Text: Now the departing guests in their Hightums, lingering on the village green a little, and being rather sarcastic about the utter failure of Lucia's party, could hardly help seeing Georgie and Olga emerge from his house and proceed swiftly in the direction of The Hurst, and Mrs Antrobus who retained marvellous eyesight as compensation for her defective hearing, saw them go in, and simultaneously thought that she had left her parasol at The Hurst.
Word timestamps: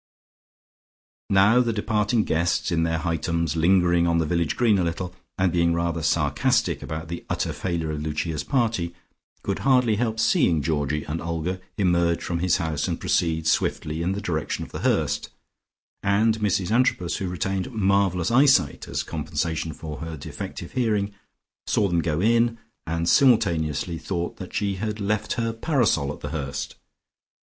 Now 1.29 1.59
the 1.59 1.71
departing 1.71 2.23
guests 2.23 2.71
in 2.71 2.81
their 2.81 2.97
Hightums, 2.97 3.55
lingering 3.55 4.07
on 4.07 4.17
the 4.17 4.25
village 4.25 4.55
green 4.55 4.79
a 4.79 4.83
little, 4.83 5.13
and 5.37 5.51
being 5.51 5.75
rather 5.75 6.01
sarcastic 6.01 6.81
about 6.81 7.07
the 7.07 7.23
utter 7.29 7.53
failure 7.53 7.91
of 7.91 8.01
Lucia's 8.01 8.43
party, 8.43 8.95
could 9.43 9.59
hardly 9.59 9.97
help 9.97 10.19
seeing 10.19 10.63
Georgie 10.63 11.03
and 11.03 11.21
Olga 11.21 11.61
emerge 11.77 12.23
from 12.23 12.39
his 12.39 12.57
house 12.57 12.87
and 12.87 12.99
proceed 12.99 13.45
swiftly 13.45 14.01
in 14.01 14.13
the 14.13 14.21
direction 14.21 14.63
of 14.65 14.71
The 14.71 14.79
Hurst, 14.79 15.29
and 16.01 16.39
Mrs 16.39 16.71
Antrobus 16.71 17.17
who 17.17 17.27
retained 17.27 17.71
marvellous 17.71 18.31
eyesight 18.31 18.87
as 18.87 19.03
compensation 19.03 19.71
for 19.71 19.97
her 19.97 20.17
defective 20.17 20.71
hearing, 20.71 21.13
saw 21.67 21.87
them 21.87 22.01
go 22.01 22.19
in, 22.19 22.57
and 22.87 23.07
simultaneously 23.07 23.99
thought 23.99 24.37
that 24.37 24.51
she 24.55 24.77
had 24.77 24.99
left 24.99 25.33
her 25.33 25.53
parasol 25.53 26.11
at 26.11 26.21
The 26.21 26.29
Hurst. 26.31 26.75